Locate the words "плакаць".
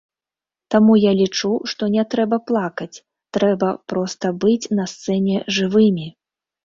2.51-3.01